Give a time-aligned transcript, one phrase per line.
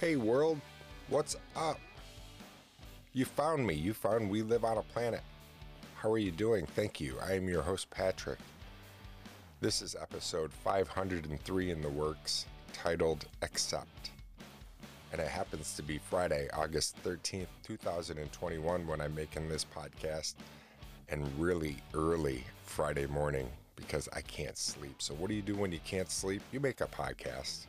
[0.00, 0.58] Hey world,
[1.10, 1.78] what's up?
[3.12, 3.74] You found me.
[3.74, 5.20] You found We Live on a Planet.
[5.94, 6.64] How are you doing?
[6.64, 7.16] Thank you.
[7.22, 8.38] I am your host, Patrick.
[9.60, 14.10] This is episode 503 in the works, titled Accept.
[15.12, 20.36] And it happens to be Friday, August 13th, 2021, when I'm making this podcast,
[21.10, 25.02] and really early Friday morning because I can't sleep.
[25.02, 26.40] So, what do you do when you can't sleep?
[26.52, 27.66] You make a podcast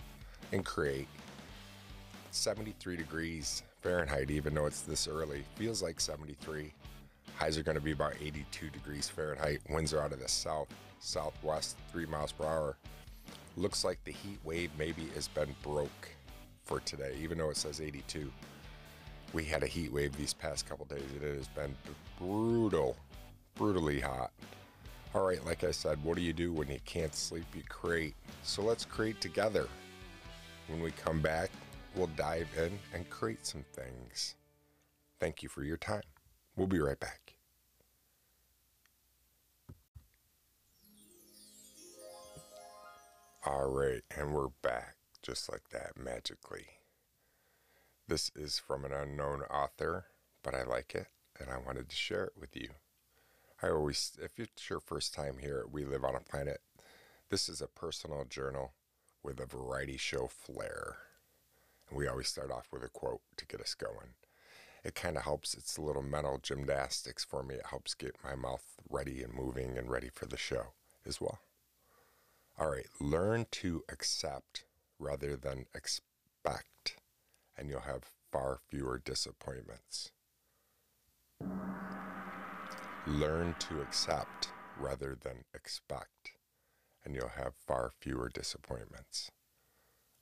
[0.54, 1.10] and create.
[2.32, 5.44] 73 degrees Fahrenheit, even though it's this early.
[5.56, 6.74] Feels like 73.
[7.36, 9.60] Highs are going to be about 82 degrees Fahrenheit.
[9.70, 10.68] Winds are out of the south,
[11.00, 12.78] southwest, 3 miles per hour.
[13.58, 16.10] Looks like the heat wave maybe has been broke
[16.64, 18.32] for today, even though it says 82.
[19.34, 21.04] We had a heat wave these past couple days.
[21.16, 21.76] and It has been
[22.20, 22.96] brutal,
[23.56, 24.32] brutally hot.
[25.14, 27.46] All right, like I said, what do you do when you can't sleep?
[27.54, 28.16] You create.
[28.44, 29.68] So let's create together.
[30.68, 31.50] When we come back,
[31.96, 34.36] we'll dive in and create some things.
[35.20, 36.04] Thank you for your time.
[36.56, 37.36] We'll be right back.
[43.46, 46.66] All right, and we're back just like that magically.
[48.08, 50.06] This is from an unknown author,
[50.44, 51.08] but I like it
[51.40, 52.70] and I wanted to share it with you.
[53.62, 56.62] I always, if it's your first time here We Live on a Planet,
[57.30, 58.74] this is a personal journal
[59.24, 60.98] with a variety show flair.
[61.92, 64.14] We always start off with a quote to get us going.
[64.84, 67.56] It kind of helps, it's a little mental gymnastics for me.
[67.56, 70.74] It helps get my mouth ready and moving and ready for the show
[71.06, 71.40] as well.
[72.58, 74.64] All right, learn to accept
[75.00, 76.96] rather than expect,
[77.58, 80.12] and you'll have far fewer disappointments.
[83.06, 86.32] Learn to accept rather than expect,
[87.04, 89.32] and you'll have far fewer disappointments.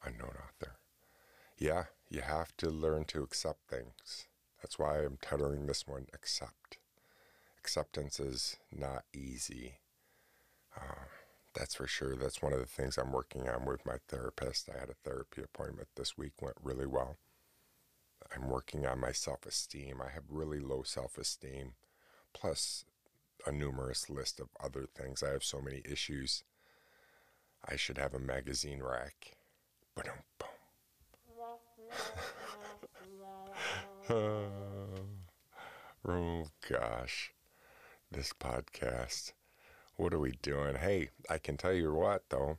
[0.04, 0.80] Unknown author.
[1.60, 4.28] Yeah, you have to learn to accept things.
[4.62, 6.78] That's why I'm titling this one Accept.
[7.58, 9.76] Acceptance is not easy.
[10.76, 11.06] Uh,
[11.54, 12.16] that's for sure.
[12.16, 14.70] That's one of the things I'm working on with my therapist.
[14.74, 17.18] I had a therapy appointment this week, went really well.
[18.34, 20.02] I'm working on my self esteem.
[20.02, 21.74] I have really low self esteem,
[22.34, 22.86] plus
[23.46, 25.22] a numerous list of other things.
[25.24, 26.44] I have so many issues.
[27.68, 29.36] I should have a magazine rack.
[29.96, 30.24] Boom.
[34.10, 34.48] oh
[36.70, 37.32] gosh,
[38.12, 39.34] this podcast.
[39.96, 40.76] What are we doing?
[40.76, 42.58] Hey, I can tell you what though.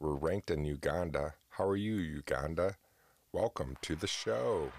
[0.00, 1.34] We're ranked in Uganda.
[1.50, 2.76] How are you, Uganda?
[3.32, 4.72] Welcome to the show.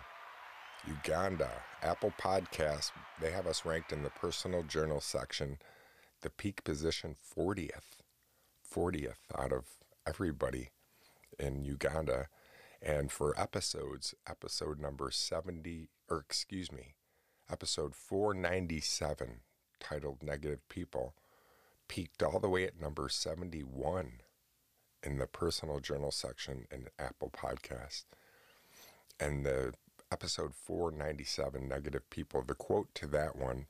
[0.85, 1.49] Uganda,
[1.81, 2.91] Apple Podcast,
[3.21, 5.57] they have us ranked in the personal journal section,
[6.21, 8.01] the peak position 40th.
[8.69, 9.63] 40th out of
[10.05, 10.71] everybody
[11.39, 12.27] in Uganda.
[12.85, 16.95] And for episodes, episode number 70, or excuse me,
[17.49, 19.39] episode 497,
[19.79, 21.13] titled Negative People,
[21.87, 24.11] peaked all the way at number 71
[25.01, 28.03] in the personal journal section in Apple Podcast.
[29.17, 29.73] And the
[30.11, 33.67] episode 497, Negative People, the quote to that one,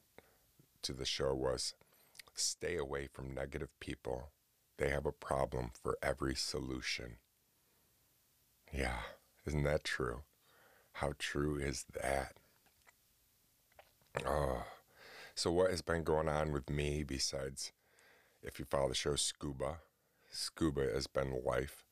[0.81, 1.75] to the show was
[2.34, 4.31] Stay away from negative people.
[4.78, 7.18] They have a problem for every solution.
[8.75, 9.01] Yeah,
[9.45, 10.22] isn't that true?
[10.94, 12.34] How true is that?
[14.25, 14.63] Oh,
[15.35, 17.72] so what has been going on with me besides,
[18.41, 19.78] if you follow the show, scuba?
[20.31, 21.83] Scuba has been life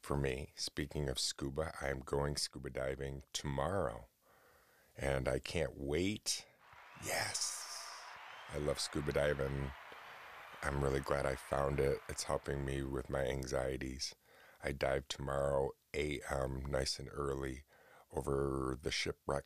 [0.00, 0.50] for me.
[0.54, 4.06] Speaking of scuba, I am going scuba diving tomorrow,
[4.96, 6.44] and I can't wait.
[7.04, 7.64] Yes,
[8.54, 9.72] I love scuba diving.
[10.62, 11.98] I'm really glad I found it.
[12.08, 14.14] It's helping me with my anxieties.
[14.62, 16.62] I dive tomorrow a.m.
[16.62, 17.62] Um, nice and early
[18.14, 19.44] over the shipwreck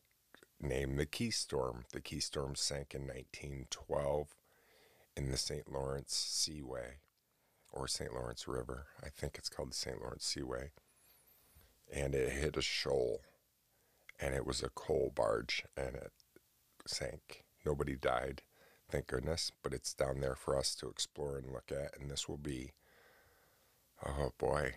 [0.60, 1.82] named the Keystorm.
[1.92, 4.34] The Keystorm sank in 1912
[5.16, 5.70] in the St.
[5.70, 6.98] Lawrence Seaway
[7.72, 8.12] or St.
[8.12, 8.86] Lawrence River.
[9.02, 10.00] I think it's called the St.
[10.00, 10.70] Lawrence Seaway.
[11.92, 13.20] And it hit a shoal
[14.20, 16.12] and it was a coal barge and it
[16.86, 17.44] sank.
[17.64, 18.42] Nobody died,
[18.90, 21.98] thank goodness, but it's down there for us to explore and look at.
[21.98, 22.72] And this will be,
[24.06, 24.74] oh boy,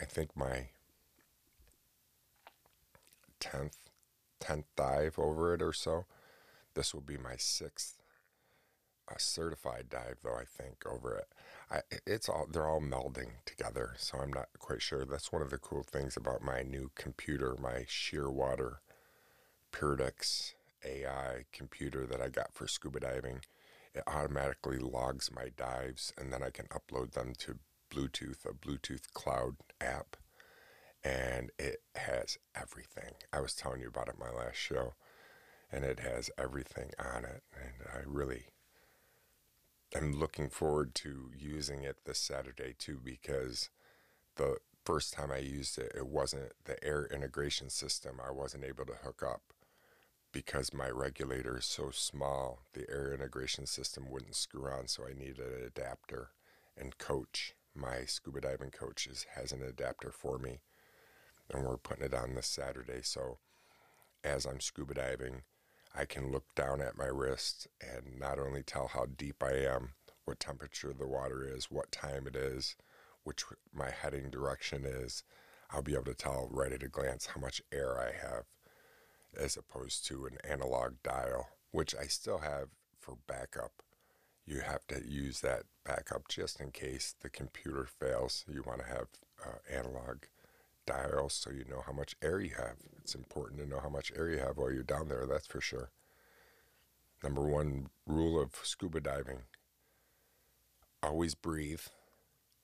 [0.00, 0.68] I think my
[3.42, 3.76] 10th
[4.42, 6.04] 10th dive over it or so.
[6.74, 7.98] This will be my sixth
[9.08, 11.28] uh, certified dive, though I think over it.
[11.70, 15.04] I, it's all they're all melding together, so I'm not quite sure.
[15.04, 18.76] That's one of the cool things about my new computer, my Shearwater
[19.72, 20.54] Perdix
[20.84, 23.40] AI computer that I got for scuba diving.
[23.94, 27.58] It automatically logs my dives, and then I can upload them to
[27.90, 30.16] Bluetooth, a Bluetooth cloud app
[31.04, 33.14] and it has everything.
[33.32, 34.94] I was telling you about it my last show,
[35.70, 38.46] and it has everything on it, and I really
[39.94, 43.70] am looking forward to using it this Saturday too because
[44.36, 48.20] the first time I used it, it wasn't the air integration system.
[48.24, 49.42] I wasn't able to hook up
[50.32, 52.60] because my regulator is so small.
[52.72, 56.30] The air integration system wouldn't screw on, so I needed an adapter.
[56.76, 60.60] And coach, my scuba diving coach, is, has an adapter for me,
[61.52, 63.00] and we're putting it on this Saturday.
[63.02, 63.38] So
[64.24, 65.42] as I'm scuba diving,
[65.94, 69.90] I can look down at my wrist and not only tell how deep I am,
[70.24, 72.76] what temperature the water is, what time it is,
[73.24, 73.44] which
[73.74, 75.22] my heading direction is,
[75.70, 78.44] I'll be able to tell right at a glance how much air I have
[79.38, 82.68] as opposed to an analog dial, which I still have
[83.00, 83.82] for backup.
[84.46, 88.44] You have to use that backup just in case the computer fails.
[88.48, 89.06] You want to have
[89.44, 90.24] uh, analog
[90.86, 92.76] dials so you know how much air you have.
[93.00, 95.60] It's important to know how much air you have while you're down there, that's for
[95.60, 95.90] sure.
[97.22, 99.40] Number one rule of scuba diving
[101.02, 101.80] always breathe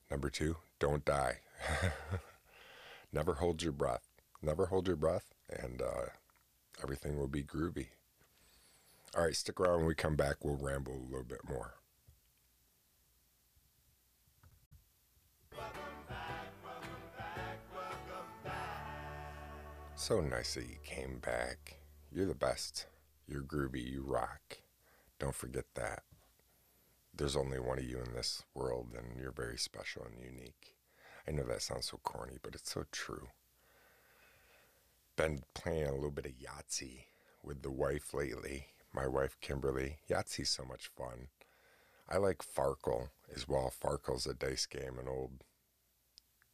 [0.09, 1.39] Number two, don't die.
[3.13, 4.07] Never hold your breath.
[4.41, 6.07] Never hold your breath, and uh,
[6.81, 7.87] everything will be groovy.
[9.15, 10.43] All right, stick around when we come back.
[10.43, 11.78] We'll ramble a little bit more.
[19.99, 21.75] So nice that you came back.
[22.09, 22.85] You're the best.
[23.27, 23.85] You're groovy.
[23.85, 24.59] You rock.
[25.19, 26.03] Don't forget that
[27.13, 30.77] there's only one of you in this world, and you're very special and unique.
[31.27, 33.27] I know that sounds so corny, but it's so true.
[35.17, 37.03] Been playing a little bit of Yahtzee
[37.43, 39.97] with the wife lately, my wife Kimberly.
[40.09, 41.27] Yahtzee's so much fun.
[42.07, 43.69] I like Farkle as well.
[43.69, 45.43] Farkle's a dice game, an old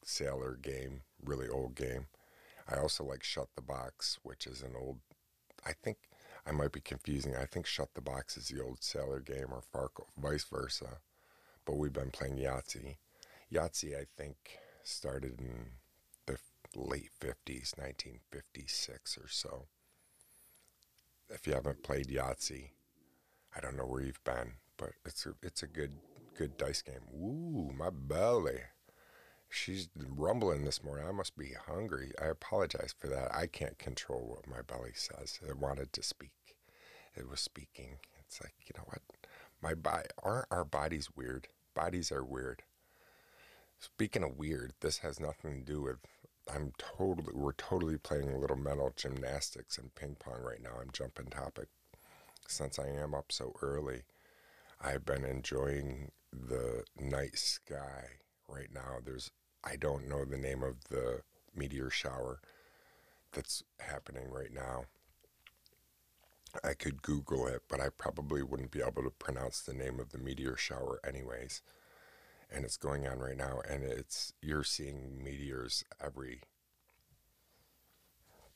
[0.03, 2.07] sailor game, really old game.
[2.67, 4.99] I also like Shut the Box, which is an old,
[5.65, 5.97] I think
[6.45, 7.35] I might be confusing.
[7.35, 10.97] I think Shut the Box is the old Sailor game or Farkle, vice versa.
[11.65, 12.97] But we've been playing Yahtzee.
[13.51, 14.35] Yahtzee, I think,
[14.83, 15.65] started in
[16.25, 16.37] the
[16.75, 19.65] late 50s, 1956 or so.
[21.29, 22.69] If you haven't played Yahtzee,
[23.55, 25.93] I don't know where you've been, but it's a, it's a good
[26.37, 27.01] good dice game.
[27.15, 28.59] Ooh, my belly.
[29.49, 31.07] She's rumbling this morning.
[31.07, 32.11] I must be hungry.
[32.21, 33.33] I apologize for that.
[33.33, 35.39] I can't control what my belly says.
[35.47, 36.31] It wanted to speak.
[37.15, 37.99] It was speaking.
[38.19, 39.01] It's like, you know what?
[39.61, 41.47] My body, aren't our bodies weird?
[41.73, 42.63] Bodies are weird.
[43.79, 45.97] Speaking of weird, this has nothing to do with.
[46.53, 50.71] I'm totally, we're totally playing a little mental gymnastics and ping pong right now.
[50.79, 51.69] I'm jumping topic.
[52.47, 54.03] Since I am up so early,
[54.79, 58.99] I've been enjoying the night sky right now.
[59.03, 59.31] There's
[59.63, 61.21] I don't know the name of the
[61.55, 62.39] meteor shower
[63.31, 64.85] that's happening right now.
[66.63, 70.11] I could Google it, but I probably wouldn't be able to pronounce the name of
[70.11, 71.61] the meteor shower anyways.
[72.49, 76.41] And it's going on right now, and it's you're seeing meteors every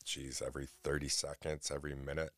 [0.05, 2.31] geez, every 30 seconds, every minute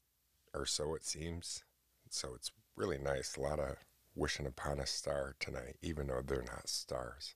[0.54, 1.64] or so it seems.
[2.10, 3.36] So it's really nice.
[3.38, 3.78] A lot of
[4.16, 7.36] wishing upon a star tonight, even though they're not stars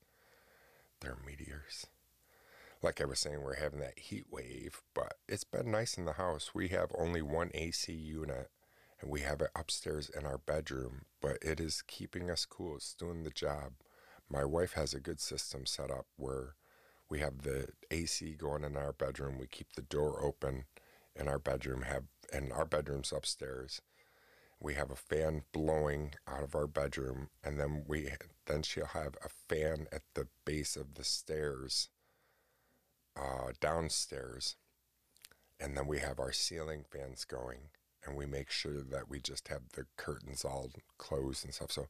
[1.06, 1.88] they're meteors.
[2.82, 6.14] Like I was saying, we're having that heat wave, but it's been nice in the
[6.14, 6.52] house.
[6.54, 8.50] We have only one AC unit
[9.00, 12.76] and we have it upstairs in our bedroom, but it is keeping us cool.
[12.78, 13.74] It's doing the job.
[14.30, 16.56] My wife has a good system set up where
[17.10, 19.38] we have the AC going in our bedroom.
[19.38, 20.66] We keep the door open
[21.16, 23.82] in our bedroom, have and our bedroom's upstairs
[24.60, 28.10] we have a fan blowing out of our bedroom and then we
[28.46, 31.90] then she'll have a fan at the base of the stairs
[33.18, 34.56] uh, downstairs
[35.60, 37.70] and then we have our ceiling fans going
[38.06, 41.88] and we make sure that we just have the curtains all closed and stuff so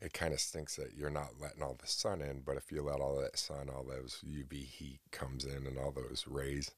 [0.00, 2.82] it kind of stinks that you're not letting all the sun in but if you
[2.82, 6.70] let all that sun all those uv heat comes in and all those rays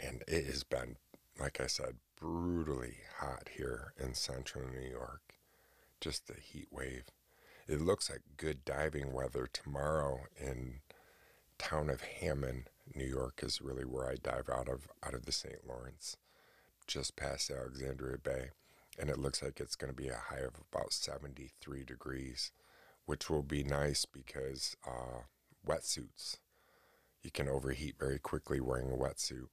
[0.00, 0.96] and it has been
[1.38, 5.34] like i said brutally hot here in central New York.
[6.00, 7.04] Just a heat wave.
[7.68, 10.80] It looks like good diving weather tomorrow in
[11.58, 15.32] town of Hammond, New York is really where I dive out of out of the
[15.32, 15.68] St.
[15.68, 16.16] Lawrence,
[16.86, 18.52] just past Alexandria Bay,
[18.98, 22.52] and it looks like it's going to be a high of about 73 degrees,
[23.04, 25.24] which will be nice because uh,
[25.66, 26.38] wetsuits.
[27.22, 29.48] You can overheat very quickly wearing a wetsuit,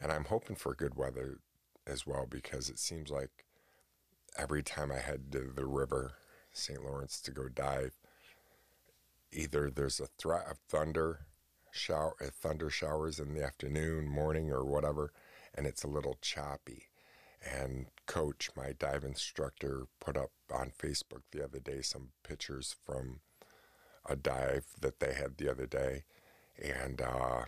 [0.00, 1.40] and I'm hoping for good weather
[1.86, 3.44] as well because it seems like
[4.38, 6.14] every time I head to the river,
[6.52, 6.82] St.
[6.84, 7.96] Lawrence, to go dive,
[9.32, 11.26] either there's a threat of thunder
[11.70, 15.12] shower, thunder showers in the afternoon, morning, or whatever,
[15.54, 16.84] and it's a little choppy.
[17.42, 23.20] And Coach, my dive instructor, put up on Facebook the other day some pictures from
[24.06, 26.04] a dive that they had the other day,
[26.60, 27.44] and uh,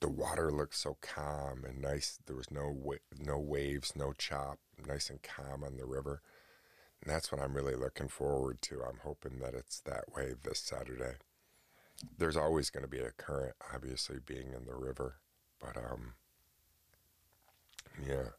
[0.00, 2.18] the water looked so calm and nice.
[2.26, 6.22] There was no wa- no waves, no chop, nice and calm on the river.
[7.02, 8.82] And that's what I'm really looking forward to.
[8.82, 11.14] I'm hoping that it's that way this Saturday.
[12.18, 15.16] There's always going to be a current, obviously, being in the river,
[15.60, 16.14] but um,
[18.06, 18.30] yeah.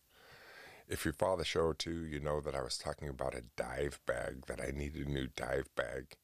[0.87, 3.99] If you follow the show too, you know that I was talking about a dive
[4.05, 6.17] bag that I need a new dive bag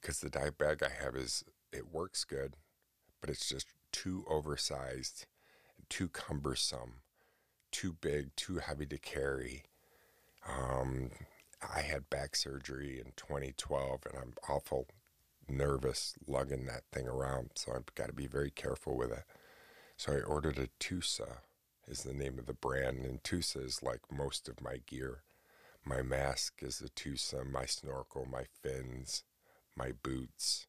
[0.00, 2.54] because the dive bag I have is it works good,
[3.20, 5.26] but it's just too oversized,
[5.88, 7.02] too cumbersome,
[7.70, 9.64] too big, too heavy to carry.
[10.48, 11.10] Um,
[11.62, 14.86] I had back surgery in 2012, and I'm awful
[15.48, 19.24] nervous lugging that thing around, so I've got to be very careful with it.
[19.96, 21.38] So I ordered a Tusa,
[21.88, 25.22] is the name of the brand, and Tusa is like most of my gear.
[25.84, 29.24] My mask is a Tusa, my snorkel, my fins,
[29.74, 30.66] my boots,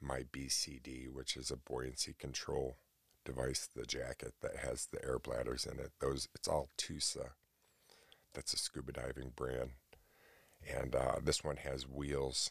[0.00, 2.76] my BCD, which is a buoyancy control
[3.24, 5.92] device, the jacket that has the air bladders in it.
[6.00, 7.30] Those it's all Tusa.
[8.34, 9.70] That's a scuba diving brand,
[10.68, 12.50] and uh, this one has wheels,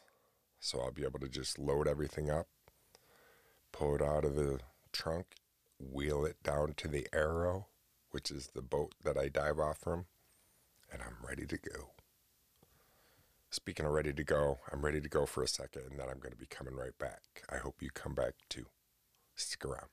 [0.60, 2.48] so I'll be able to just load everything up,
[3.72, 4.60] pull it out of the
[4.92, 5.28] trunk,
[5.80, 7.68] wheel it down to the Arrow,
[8.12, 10.06] which is the boat that I dive off from,
[10.92, 11.92] and I'm ready to go.
[13.52, 16.20] Speaking of ready to go, I'm ready to go for a second and then I'm
[16.20, 17.22] going to be coming right back.
[17.50, 18.66] I hope you come back too.
[19.36, 19.88] Stick around.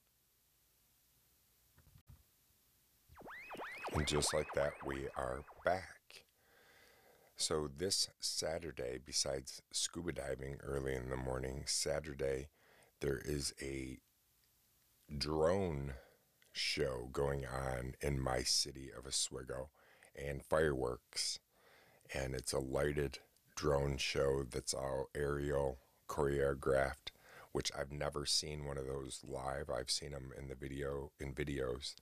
[3.93, 6.02] And just like that, we are back.
[7.43, 12.51] So, this Saturday, besides scuba diving early in the morning, Saturday,
[13.01, 13.99] there is a
[15.19, 15.95] drone
[16.53, 19.71] show going on in my city of Oswego
[20.15, 21.41] and fireworks.
[22.15, 23.19] And it's a lighted
[23.57, 27.11] drone show that's all aerial choreographed,
[27.51, 29.69] which I've never seen one of those live.
[29.69, 31.97] I've seen them in the video in videos,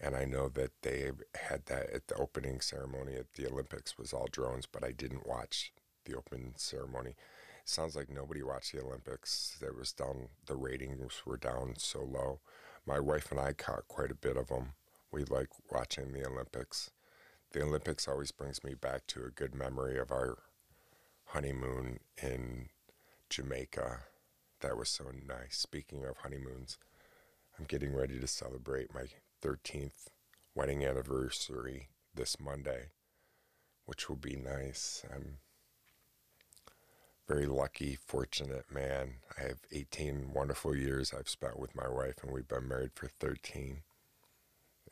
[0.00, 4.12] and I know that they had that at the opening ceremony at the Olympics was
[4.12, 5.72] all drones, but I didn't watch
[6.04, 7.14] the open ceremony.
[7.64, 9.56] Sounds like nobody watched the Olympics.
[9.60, 12.40] There was down the ratings were down so low.
[12.86, 14.74] My wife and I caught quite a bit of them.
[15.10, 16.90] We like watching the Olympics.
[17.52, 20.38] The Olympics always brings me back to a good memory of our
[21.26, 22.68] honeymoon in
[23.30, 24.00] Jamaica.
[24.60, 25.56] That was so nice.
[25.56, 26.78] Speaking of honeymoons,
[27.58, 29.06] I'm getting ready to celebrate my
[29.46, 30.08] 13th
[30.56, 32.86] wedding anniversary this Monday,
[33.84, 35.04] which will be nice.
[35.14, 35.38] I'm
[37.28, 39.18] very lucky, fortunate man.
[39.38, 43.06] I have 18 wonderful years I've spent with my wife, and we've been married for
[43.06, 43.82] 13,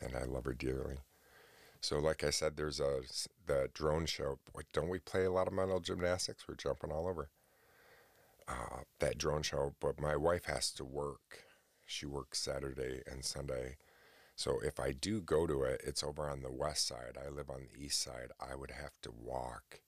[0.01, 0.99] and I love her dearly.
[1.81, 3.01] So, like I said, there's a
[3.47, 4.39] the drone show.
[4.73, 6.47] Don't we play a lot of mental gymnastics?
[6.47, 7.29] We're jumping all over
[8.47, 9.75] uh, that drone show.
[9.81, 11.45] But my wife has to work.
[11.85, 13.77] She works Saturday and Sunday.
[14.37, 17.17] So if I do go to it, it's over on the west side.
[17.25, 18.31] I live on the east side.
[18.41, 19.81] I would have to walk,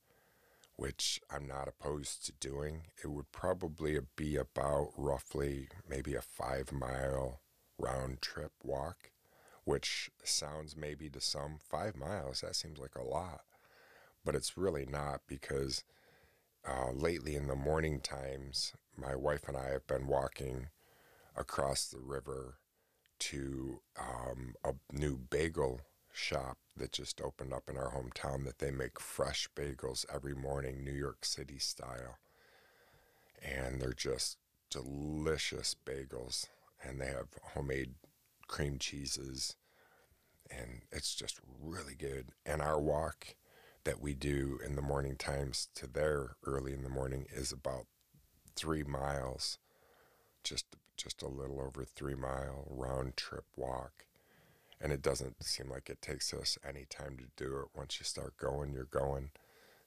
[0.77, 2.83] which I'm not opposed to doing.
[3.03, 7.41] It would probably be about roughly maybe a five mile
[7.79, 9.11] round trip walk
[9.67, 13.41] which sounds maybe to some five miles, that seems like a lot.
[14.25, 15.83] But it's really not because
[16.67, 20.69] uh, lately in the morning times, my wife and I have been walking
[21.37, 22.59] across the river
[23.19, 25.81] to um, a new bagel
[26.13, 30.85] shop that just opened up in our hometown that they make fresh bagels every morning,
[30.85, 32.19] New York City style.
[33.43, 34.39] And they're just
[34.71, 36.47] delicious bagels.
[36.83, 37.95] And they have homemade
[38.47, 39.57] cream cheeses,
[40.51, 42.29] and it's just really good.
[42.45, 43.35] And our walk
[43.85, 47.87] that we do in the morning times to there early in the morning is about
[48.55, 49.59] three miles,
[50.45, 54.07] just just a little over three mile round trip walk.
[54.81, 57.69] And it doesn't seem like it takes us any time to do it.
[57.75, 59.31] Once you start going, you're going.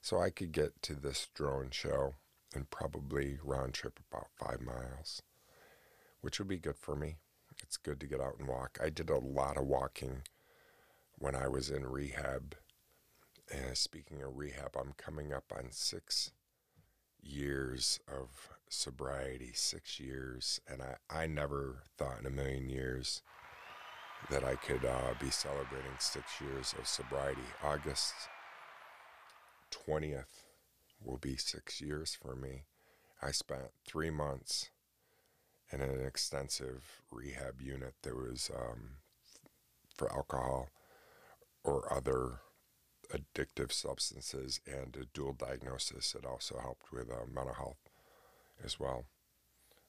[0.00, 2.14] So I could get to this drone show
[2.54, 5.22] and probably round trip about five miles,
[6.20, 7.16] which would be good for me
[7.62, 8.78] it's good to get out and walk.
[8.82, 10.22] I did a lot of walking
[11.18, 12.54] when I was in rehab.
[13.52, 16.30] And speaking of rehab, I'm coming up on six
[17.22, 20.60] years of sobriety, six years.
[20.66, 23.20] And I, I never thought in a million years
[24.30, 27.42] that I could uh, be celebrating six years of sobriety.
[27.62, 28.14] August
[29.70, 30.46] 20th
[31.04, 32.64] will be six years for me.
[33.22, 34.70] I spent three months
[35.72, 37.94] in an extensive rehab unit.
[38.02, 38.96] There was um,
[39.94, 40.68] for alcohol
[41.64, 42.40] or other
[43.12, 46.14] addictive substances and a dual diagnosis.
[46.14, 47.89] It also helped with uh, mental health
[48.64, 49.04] as well.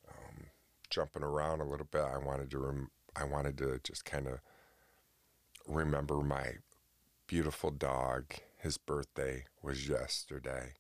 [0.08, 0.48] Um,
[0.90, 4.40] jumping around a little bit, I wanted to rem- I wanted to just kind of
[5.68, 6.56] remember my
[7.28, 8.34] beautiful dog.
[8.58, 10.74] His birthday was yesterday.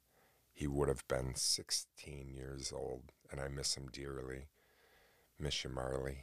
[0.54, 4.48] He would have been 16 years old, and I miss him dearly.
[5.40, 6.20] Miss you, Marley.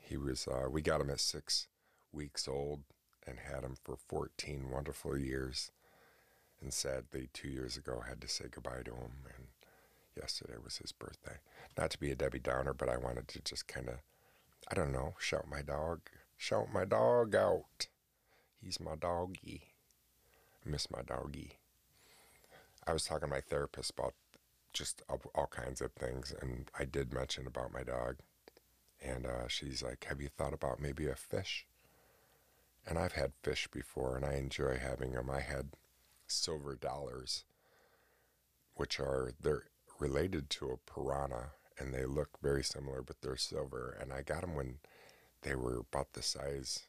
[0.00, 0.48] He was.
[0.48, 1.68] Uh, we got him at six
[2.12, 2.84] weeks old
[3.26, 5.70] and had him for 14 wonderful years.
[6.60, 9.12] And sadly, two years ago, had to say goodbye to him.
[9.36, 9.43] And
[10.16, 11.38] yesterday was his birthday.
[11.76, 13.96] Not to be a Debbie Downer, but I wanted to just kind of,
[14.70, 16.00] I don't know, shout my dog,
[16.36, 17.88] shout my dog out.
[18.62, 19.62] He's my doggy.
[20.64, 21.58] I miss my doggy.
[22.86, 24.14] I was talking to my therapist about
[24.72, 28.16] just all kinds of things, and I did mention about my dog.
[29.02, 31.66] And uh, she's like, Have you thought about maybe a fish?
[32.86, 35.30] And I've had fish before and I enjoy having them.
[35.30, 35.70] I had
[36.26, 37.44] silver dollars,
[38.74, 39.64] which are, they're
[40.04, 43.96] related to a piranha and they look very similar, but they're silver.
[43.98, 44.76] And I got them when
[45.40, 46.80] they were about the size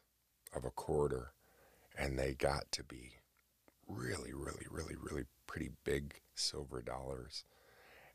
[0.54, 1.32] of a quarter
[1.96, 3.12] and they got to be
[3.88, 7.44] really, really, really, really pretty big silver dollars.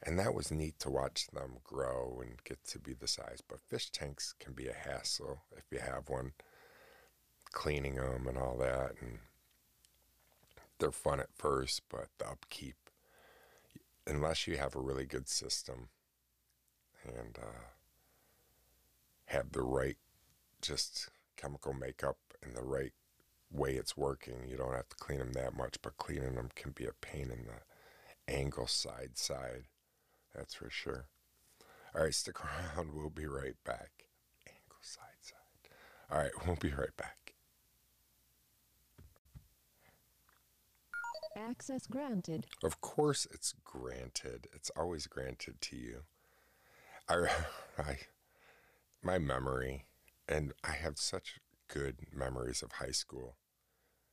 [0.04, 3.42] And that was neat to watch them grow and get to be the size.
[3.48, 6.34] But fish tanks can be a hassle if you have one
[7.52, 8.92] cleaning them and all that.
[9.02, 9.18] And
[10.78, 12.76] they're fun at first, but the upkeep,
[14.08, 15.90] unless you have a really good system
[17.06, 17.70] and uh,
[19.26, 19.98] have the right
[20.62, 22.94] just chemical makeup and the right
[23.52, 26.72] way it's working, you don't have to clean them that much, but cleaning them can
[26.72, 29.66] be a pain in the angle side side.
[30.36, 31.06] That's for sure.
[31.96, 32.38] All right, stick
[32.78, 32.94] around.
[32.94, 34.06] We'll be right back.
[34.48, 35.38] Angle side side.
[36.12, 37.21] All right, we'll be right back.
[41.36, 42.48] Access granted.
[42.64, 44.48] Of course, it's granted.
[44.54, 46.02] It's always granted to you.
[47.08, 47.28] I,
[47.78, 47.98] I,
[49.02, 49.86] my memory,
[50.28, 53.36] and I have such good memories of high school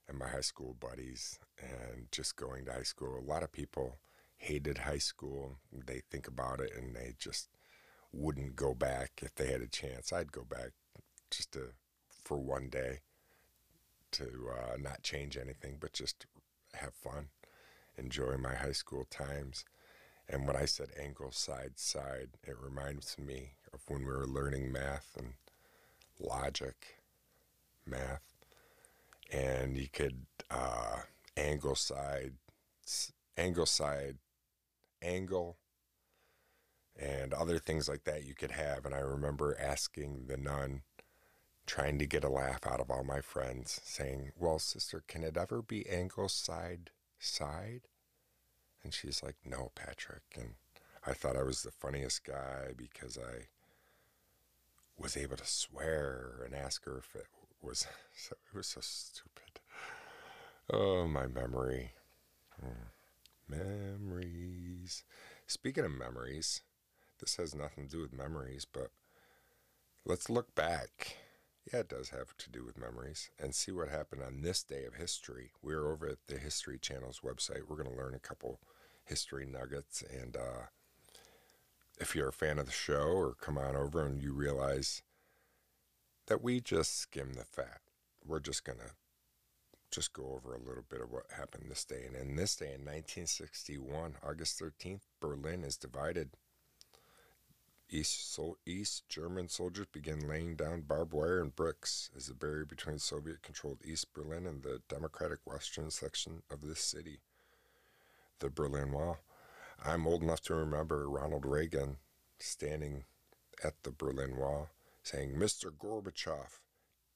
[0.09, 3.19] and my high school buddies and just going to high school.
[3.19, 3.99] A lot of people
[4.37, 5.59] hated high school.
[5.73, 7.49] They think about it and they just
[8.13, 10.13] wouldn't go back if they had a chance.
[10.13, 10.71] I'd go back
[11.31, 11.73] just to
[12.25, 13.01] for one day
[14.13, 16.27] to uh, not change anything, but just
[16.75, 17.29] have fun,
[17.97, 19.65] enjoy my high school times.
[20.29, 24.71] And when I said angle side side, it reminds me of when we were learning
[24.71, 25.35] math and
[26.21, 27.01] logic
[27.87, 28.23] math.
[29.31, 31.01] And you could uh,
[31.37, 32.35] angle side,
[33.37, 34.17] angle side,
[35.03, 35.57] angle,
[36.99, 38.85] and other things like that you could have.
[38.85, 40.83] And I remember asking the nun,
[41.69, 45.37] trying to get a laugh out of all my friends, saying, Well, sister, can it
[45.37, 47.83] ever be angle side side?
[48.83, 50.23] And she's like, No, Patrick.
[50.35, 50.55] And
[51.07, 53.49] I thought I was the funniest guy because I
[54.97, 57.27] was able to swear and ask her if it
[57.63, 59.61] was so it was so stupid.
[60.71, 61.93] Oh, my memory.
[62.61, 62.89] Hmm.
[63.49, 65.05] Memories.
[65.47, 66.63] Speaking of memories,
[67.21, 68.91] this has nothing to do with memories, but
[70.05, 71.17] let's look back
[71.73, 74.85] yeah, it does have to do with memories and see what happened on this day
[74.85, 75.51] of history.
[75.63, 77.63] We're over at the History Channel's website.
[77.69, 78.61] We're going to learn a couple
[79.05, 80.03] history nuggets.
[80.11, 80.67] And uh,
[82.01, 85.03] if you're a fan of the show or come on over and you realize
[86.27, 87.81] that we just skim the fat,
[88.25, 88.93] we're just going to
[89.91, 92.05] just go over a little bit of what happened this day.
[92.07, 96.31] And in this day in 1961, August 13th, Berlin is divided
[97.91, 102.65] East, so East German soldiers began laying down barbed wire and bricks as the barrier
[102.65, 107.21] between Soviet controlled East Berlin and the democratic western section of this city,
[108.41, 109.19] the Berlin Wall.
[109.85, 111.97] I'm old enough to remember Ronald Reagan
[112.39, 113.05] standing
[113.65, 114.69] at the Berlin Wall
[115.03, 115.71] saying, Mr.
[115.71, 116.59] Gorbachev,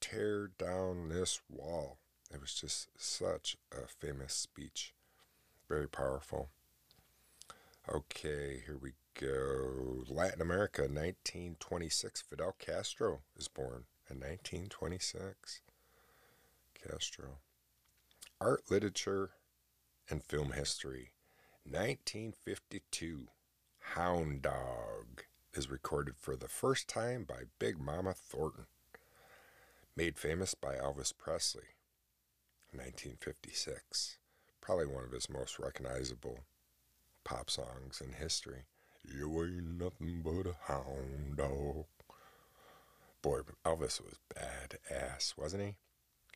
[0.01, 1.97] tear down this wall.
[2.33, 4.93] It was just such a famous speech,
[5.69, 6.49] very powerful.
[7.87, 10.03] Okay, here we go.
[10.07, 12.21] Latin America, 1926.
[12.21, 15.61] Fidel Castro is born in 1926.
[16.73, 17.37] Castro.
[18.41, 19.31] Art, literature,
[20.09, 21.11] and film history.
[21.65, 23.27] 1952.
[23.95, 25.23] Hound Dog
[25.53, 28.65] is recorded for the first time by Big Mama Thornton.
[29.95, 31.75] Made famous by Elvis Presley.
[32.71, 34.17] 1956.
[34.61, 36.39] Probably one of his most recognizable
[37.23, 38.63] pop songs in history.
[39.03, 41.85] You ain't nothing but a hound dog.
[43.21, 45.75] Boy, Elvis was badass, wasn't he?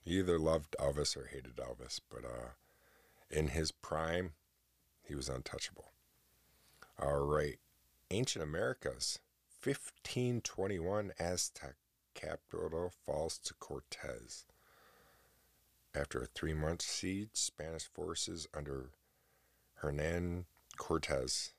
[0.04, 2.52] You either loved Elvis or hated Elvis, but uh,
[3.30, 4.34] in his prime,
[5.04, 5.92] he was untouchable.
[7.02, 7.60] All right,
[8.10, 9.20] ancient Americas,
[9.64, 11.76] 1521 Aztec
[12.14, 14.46] capital falls to Cortez.
[15.94, 18.92] After a three month siege, Spanish forces under
[19.76, 20.46] Hernan
[20.78, 21.54] Cortez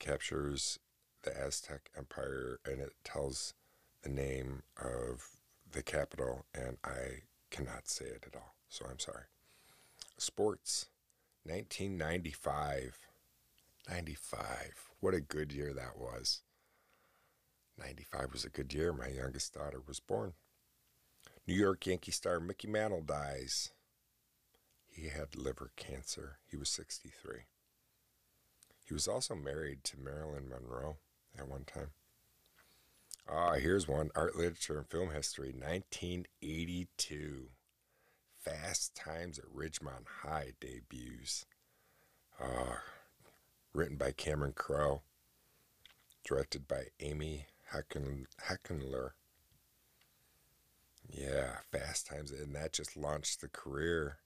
[0.00, 0.80] captures
[1.22, 3.54] the Aztec Empire and it tells
[4.02, 5.28] the name of
[5.70, 9.24] the capital, and I cannot say it at all, so I'm sorry.
[10.18, 10.86] Sports,
[11.44, 12.98] 1995.
[13.88, 14.90] 95.
[15.00, 16.42] What a good year that was.
[17.78, 18.92] 95 was a good year.
[18.92, 20.34] My youngest daughter was born.
[21.46, 23.70] New York Yankee star Mickey Mantle dies.
[24.88, 26.38] He had liver cancer.
[26.46, 27.46] He was 63.
[28.90, 30.96] He was also married to Marilyn Monroe
[31.38, 31.90] at one time.
[33.30, 37.50] Ah, here's one art, literature, and film history 1982.
[38.40, 41.46] Fast Times at Ridgemont High debuts.
[42.42, 42.78] Uh,
[43.72, 45.02] written by Cameron Crowe,
[46.24, 48.24] directed by Amy Heckerling.
[51.08, 54.16] Yeah, Fast Times, and that just launched the career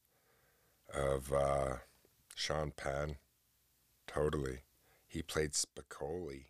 [0.91, 1.77] of uh,
[2.35, 3.17] Sean Penn.
[4.07, 4.61] Totally.
[5.07, 6.47] He played Spicoli.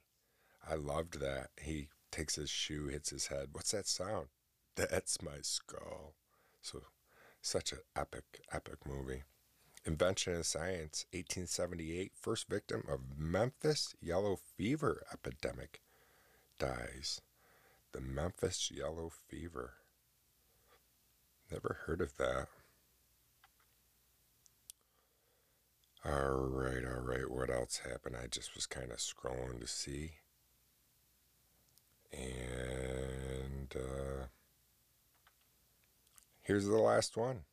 [0.69, 1.51] I loved that.
[1.61, 3.49] He takes his shoe, hits his head.
[3.53, 4.29] What's that sound?
[4.77, 6.15] That's my skull.
[6.63, 6.83] So,
[7.43, 9.25] such an epic, epic movie.
[9.87, 15.83] Invention and Science, 1878, first victim of Memphis yellow fever epidemic
[16.59, 17.21] dies.
[17.93, 19.75] The Memphis yellow fever.
[21.53, 22.49] Never heard of that.
[26.07, 27.31] All right, all right.
[27.31, 28.17] What else happened?
[28.23, 30.17] I just was kind of scrolling to see.
[32.13, 34.27] And uh,
[36.43, 37.45] here's the last one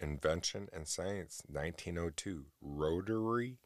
[0.00, 2.46] Invention and Science, 1902.
[2.62, 3.58] Rotary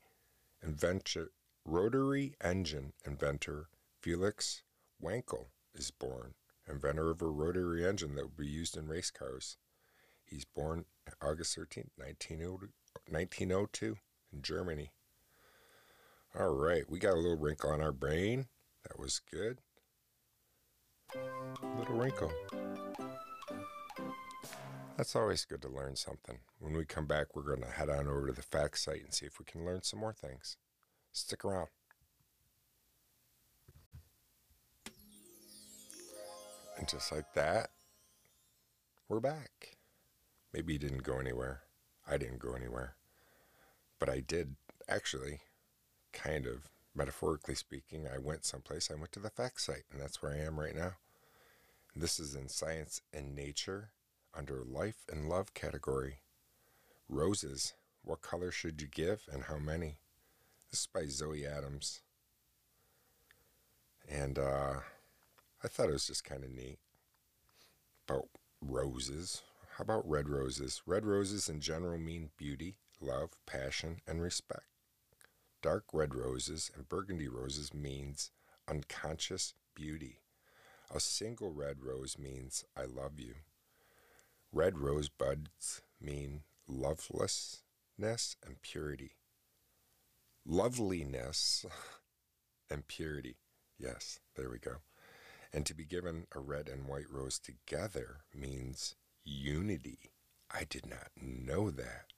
[0.61, 1.29] invention,
[1.65, 3.69] rotary engine inventor
[4.01, 4.65] Felix
[5.01, 6.35] Wankel is born,
[6.69, 9.59] inventor of a rotary engine that will be used in race cars.
[10.25, 10.87] He's born
[11.23, 13.97] August 13, 1902, in
[14.43, 14.91] Germany.
[16.39, 18.47] All right, we got a little wrinkle on our brain.
[18.89, 19.59] That was good.
[21.79, 22.33] Little wrinkle.
[24.97, 26.39] That's always good to learn something.
[26.59, 29.13] When we come back, we're going to head on over to the fact site and
[29.13, 30.57] see if we can learn some more things.
[31.13, 31.69] Stick around.
[36.77, 37.71] And just like that,
[39.09, 39.77] we're back.
[40.53, 41.63] Maybe you didn't go anywhere.
[42.09, 42.97] I didn't go anywhere.
[44.05, 45.41] But I did, actually,
[46.13, 48.91] kind of, metaphorically speaking, I went someplace.
[48.91, 50.97] I went to the fact site, and that's where I am right now.
[51.97, 53.93] This is in Science and Nature
[54.37, 56.19] under Life and Love category.
[57.09, 57.73] Roses.
[58.03, 59.97] What color should you give and how many?
[60.71, 62.03] This is by Zoe Adams.
[64.07, 64.81] And uh,
[65.63, 66.79] I thought it was just kind of neat
[68.07, 68.29] about
[68.61, 69.41] roses.
[69.79, 70.83] How about red roses?
[70.85, 74.67] Red roses in general mean beauty, love, passion, and respect.
[75.63, 78.31] Dark red roses and burgundy roses means
[78.69, 80.21] unconscious beauty.
[80.95, 83.35] A single red rose means I love you.
[84.53, 89.13] Red rosebuds mean lovelessness and purity.
[90.47, 91.65] Loveliness
[92.71, 93.37] and purity.
[93.79, 94.77] Yes, there we go.
[95.53, 100.11] And to be given a red and white rose together means unity.
[100.51, 102.14] I did not know that.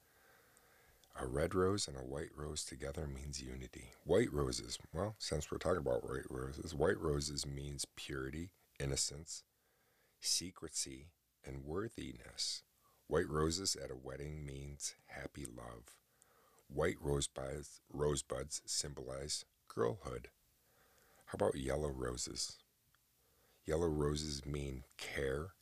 [1.18, 3.92] A red rose and a white rose together means unity.
[4.05, 9.42] White roses, well, since we're talking about white roses, white roses means purity, innocence,
[10.20, 11.07] secrecy,
[11.42, 12.62] and worthiness.
[13.07, 15.96] White roses at a wedding means happy love.
[16.68, 20.29] White rosebuds, rosebuds symbolize girlhood.
[21.26, 22.59] How about yellow roses?
[23.64, 25.55] Yellow roses mean care,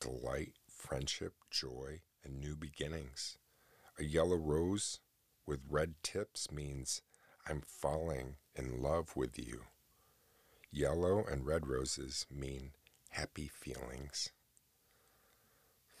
[0.00, 3.36] delight, friendship, joy, and new beginnings.
[3.98, 5.00] A yellow rose
[5.46, 7.02] with red tips means
[7.46, 9.62] I'm falling in love with you.
[10.70, 12.72] Yellow and red roses mean
[13.10, 14.30] happy feelings.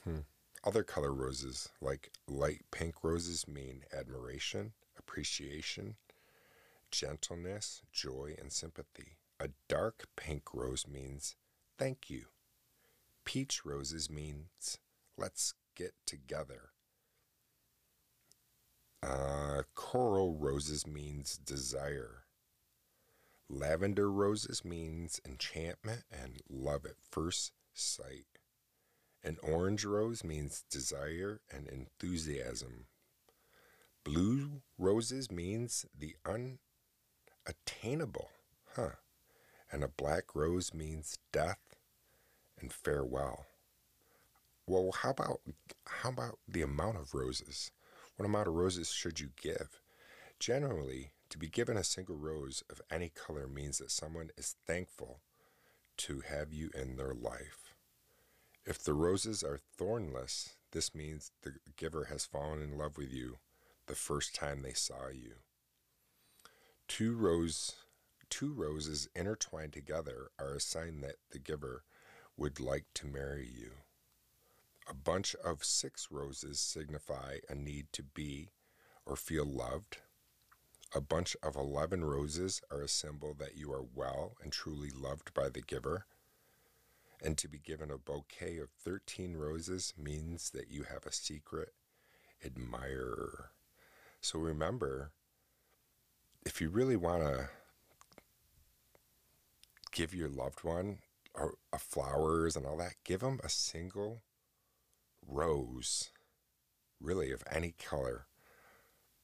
[0.04, 0.20] Hmm.
[0.64, 5.96] Other color roses, like light pink roses, mean admiration, appreciation,
[6.90, 9.18] gentleness, joy, and sympathy.
[9.40, 11.34] A dark pink rose means
[11.76, 12.26] thank you.
[13.24, 14.78] Peach roses means
[15.18, 16.70] let's get together.
[19.02, 22.24] Uh, coral roses means desire.
[23.48, 28.26] Lavender roses means enchantment and love at first sight.
[29.24, 32.86] An orange rose means desire and enthusiasm.
[34.04, 36.16] Blue roses means the
[37.44, 38.30] unattainable,
[38.74, 38.96] huh?
[39.70, 41.76] And a black rose means death
[42.60, 43.46] and farewell.
[44.66, 45.40] Well, how about
[45.86, 47.70] how about the amount of roses?
[48.22, 49.80] What amount of roses should you give?
[50.38, 55.22] Generally, to be given a single rose of any color means that someone is thankful
[55.96, 57.74] to have you in their life.
[58.64, 63.38] If the roses are thornless, this means the giver has fallen in love with you
[63.86, 65.38] the first time they saw you.
[66.86, 67.74] Two rose
[68.30, 71.82] two roses intertwined together are a sign that the giver
[72.36, 73.72] would like to marry you.
[74.92, 78.50] A bunch of six roses signify a need to be
[79.06, 80.02] or feel loved.
[80.94, 85.32] A bunch of 11 roses are a symbol that you are well and truly loved
[85.32, 86.04] by the giver.
[87.24, 91.72] And to be given a bouquet of 13 roses means that you have a secret
[92.44, 93.52] admirer.
[94.20, 95.10] So remember,
[96.44, 97.48] if you really want to
[99.90, 100.98] give your loved one
[101.34, 104.20] a uh, flowers and all that, give them a single
[105.26, 106.10] rose,
[107.00, 108.26] really of any color,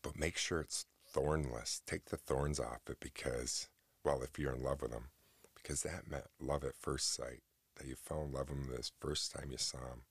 [0.03, 1.83] but make sure it's thornless.
[1.87, 3.69] Take the thorns off it because,
[4.05, 5.09] well, if you're in love with them,
[5.55, 7.43] because that meant love at first sight
[7.77, 10.03] that you fell in love with him this first time you saw him.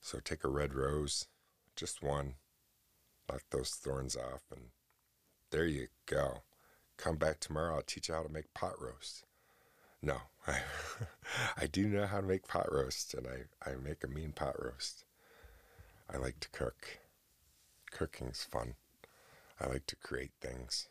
[0.00, 1.26] So take a red rose,
[1.76, 2.34] just one,
[3.30, 4.66] knock those thorns off, and
[5.50, 6.42] there you go.
[6.96, 9.24] Come back tomorrow, I'll teach you how to make pot roast.
[10.04, 10.58] No, I,
[11.56, 14.54] I do know how to make pot roast, and I, I make a mean pot
[14.62, 15.06] roast.
[16.12, 16.98] I like to cook.
[17.90, 18.74] Cooking's fun.
[19.58, 20.88] I like to create things.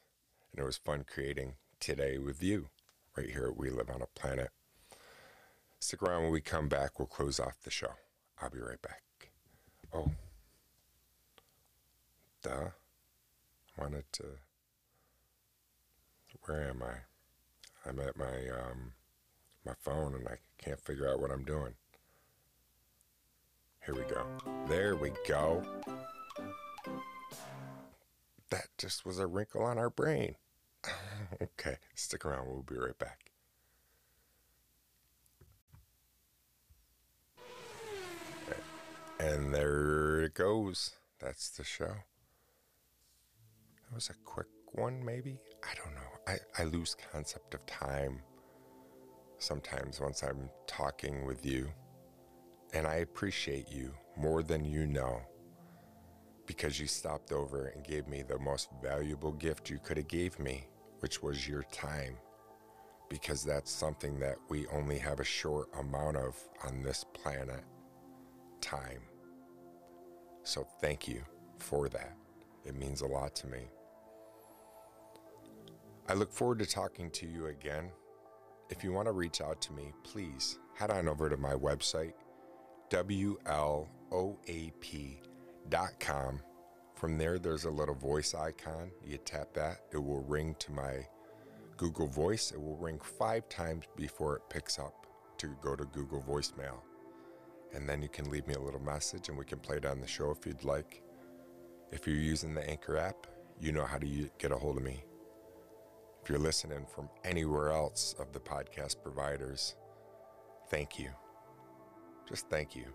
[0.52, 2.70] And it was fun creating today with you
[3.16, 4.50] right here We Live on a Planet.
[5.80, 6.98] Stick around when we come back.
[6.98, 7.92] We'll close off the show.
[8.42, 9.04] I'll be right back.
[9.94, 10.10] Oh,
[12.42, 12.70] duh.
[13.78, 14.24] Wanted to.
[16.46, 17.88] Where am I?
[17.88, 18.94] I'm at my um,
[19.66, 21.74] my phone and I can't figure out what I'm doing.
[23.86, 24.26] Here we go.
[24.68, 25.64] There we go.
[28.50, 30.36] That just was a wrinkle on our brain.
[31.42, 32.48] okay, stick around.
[32.48, 33.32] We'll be right back.
[39.20, 40.96] And there it goes.
[41.20, 41.96] That's the show.
[43.84, 45.40] That was a quick one, maybe?
[45.64, 46.02] I don't know.
[46.28, 48.22] I, I lose concept of time
[49.44, 51.70] sometimes once I'm talking with you.
[52.74, 55.22] And I appreciate you more than you know
[56.46, 60.40] because you stopped over and gave me the most valuable gift you could have gave
[60.40, 60.68] me,
[61.00, 62.18] which was your time.
[63.10, 67.64] Because that's something that we only have a short amount of on this planet
[68.60, 69.02] time.
[70.44, 71.24] So thank you
[71.60, 72.16] for that.
[72.66, 73.70] It means a lot to me.
[76.08, 77.92] I look forward to talking to you again.
[78.70, 82.14] If you want to reach out to me, please head on over to my website,
[82.90, 83.60] WLOAP.com.
[86.96, 88.92] From there, there's a little voice icon.
[89.06, 91.08] You tap that, it will ring to my
[91.78, 92.52] Google Voice.
[92.52, 96.82] It will ring five times before it picks up to go to Google Voicemail
[97.74, 100.00] and then you can leave me a little message and we can play it on
[100.00, 101.02] the show if you'd like.
[101.92, 103.28] If you're using the Anchor app,
[103.60, 105.04] you know how to get a hold of me.
[106.24, 109.76] If you're listening from anywhere else of the podcast providers,
[110.70, 111.10] thank you.
[112.28, 112.86] Just thank you.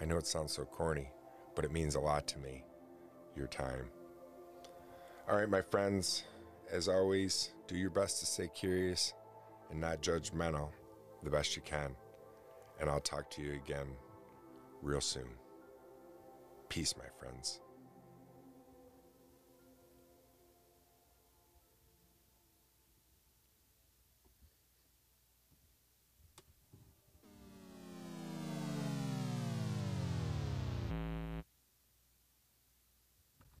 [0.00, 1.10] I know it sounds so corny,
[1.56, 2.64] but it means a lot to me.
[3.34, 3.86] Your time.
[5.28, 6.24] All right, my friends,
[6.70, 9.14] as always, do your best to stay curious
[9.70, 10.70] and not judgmental
[11.22, 11.94] the best you can
[12.80, 13.86] and I'll talk to you again
[14.82, 15.28] real soon.
[16.68, 17.60] Peace, my friends.